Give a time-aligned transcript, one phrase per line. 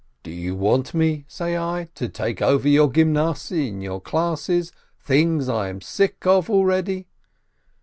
[0.23, 5.47] "Do you want me," say I, "to take over your Gymnasiye and your classes, things
[5.47, 7.05] I'm sick of already